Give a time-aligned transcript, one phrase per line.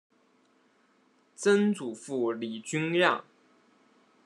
[1.35, 3.23] 曾祖父李均亮。